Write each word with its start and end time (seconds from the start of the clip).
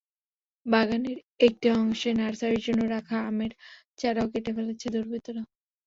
বাগানের 0.65 1.17
একটি 1.39 1.67
অংশে 1.75 2.09
নার্সারির 2.19 2.65
জন্য 2.67 2.81
রাখা 2.95 3.17
আমের 3.29 3.51
চারাও 3.99 4.27
কেটে 4.33 4.51
ফেলেছে 4.57 4.87
দুর্বৃত্তরা। 4.93 5.41